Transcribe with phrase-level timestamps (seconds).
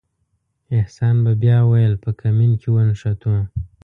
[0.79, 3.33] احسان به بیا ویل په کمین کې ونښتو.